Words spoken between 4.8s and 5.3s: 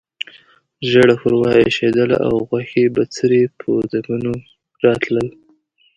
راتلل.